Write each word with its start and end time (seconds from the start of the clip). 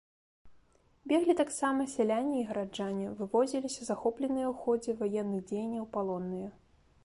Беглі 1.11 1.33
таксама 1.41 1.85
сяляне 1.95 2.33
і 2.39 2.41
гараджане, 2.51 3.05
вывозіліся 3.19 3.81
захопленыя 3.93 4.47
ў 4.53 4.65
ходзе 4.65 4.91
ваенных 5.03 5.41
дзеянняў 5.51 5.85
палонныя. 5.99 6.49